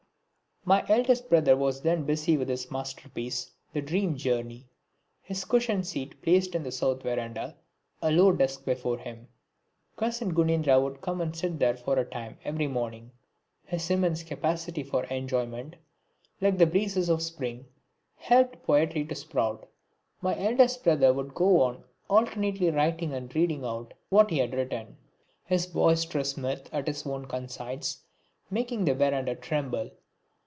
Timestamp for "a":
7.99-8.11, 11.97-12.05